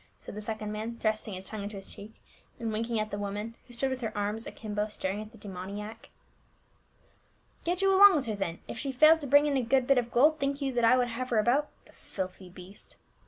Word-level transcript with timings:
said 0.19 0.33
the 0.33 0.41
second 0.41 0.71
man, 0.71 0.97
thrusting 0.97 1.35
his 1.35 1.45
tongue 1.47 1.61
into 1.61 1.75
his 1.75 1.93
cheek 1.93 2.15
and 2.59 2.73
winking 2.73 2.99
at 2.99 3.11
the 3.11 3.19
woman, 3.19 3.53
who 3.67 3.73
stood 3.73 3.91
with 3.91 4.01
her 4.01 4.11
arms 4.17 4.47
akimbo 4.47 4.87
staring 4.87 5.21
at 5.21 5.31
the 5.31 5.37
demoniac." 5.37 6.09
Get 7.65 7.83
you 7.83 7.93
along 7.95 8.15
with 8.15 8.25
her 8.25 8.33
then; 8.35 8.61
if 8.67 8.79
she 8.79 8.91
failed 8.91 9.19
to 9.19 9.27
brincT 9.27 9.45
in 9.49 9.57
a 9.57 9.61
good 9.61 9.85
bit 9.85 9.99
of 9.99 10.11
gold, 10.11 10.39
think 10.39 10.59
you 10.59 10.73
that 10.73 10.83
I 10.85 10.97
would 10.97 11.09
havc^ 11.09 11.29
her 11.29 11.37
about?— 11.37 11.69
the 11.85 11.93
filthy 11.93 12.49
beast." 12.49 12.97